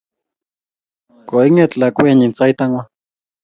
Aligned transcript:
Koing'et 1.27 1.73
lakwennyi 1.79 2.27
sait 2.37 2.59
ang'wan 2.63 2.87